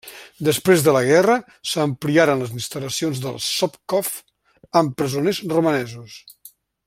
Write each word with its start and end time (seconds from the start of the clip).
Després 0.45 0.85
de 0.85 0.93
la 0.95 1.01
guerra, 1.07 1.35
s'ampliaren 1.71 2.41
les 2.45 2.55
instal·lacions 2.61 3.21
del 3.27 3.37
sovkhoz 3.49 4.11
amb 4.83 4.97
presoners 5.03 5.43
romanesos. 5.57 6.19